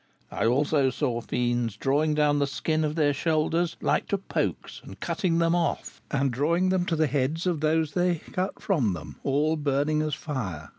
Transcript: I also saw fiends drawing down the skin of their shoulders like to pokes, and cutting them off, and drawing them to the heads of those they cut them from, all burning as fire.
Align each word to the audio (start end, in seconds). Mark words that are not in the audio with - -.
I 0.31 0.47
also 0.47 0.89
saw 0.89 1.21
fiends 1.21 1.77
drawing 1.77 2.15
down 2.15 2.39
the 2.39 2.47
skin 2.47 2.83
of 2.83 2.95
their 2.95 3.13
shoulders 3.13 3.77
like 3.81 4.07
to 4.07 4.17
pokes, 4.17 4.81
and 4.83 4.99
cutting 4.99 5.37
them 5.37 5.53
off, 5.53 6.01
and 6.09 6.31
drawing 6.33 6.69
them 6.69 6.87
to 6.87 6.95
the 6.95 7.05
heads 7.05 7.45
of 7.45 7.59
those 7.59 7.91
they 7.91 8.15
cut 8.15 8.55
them 8.55 8.61
from, 8.93 9.15
all 9.21 9.55
burning 9.57 10.01
as 10.01 10.15
fire. 10.15 10.69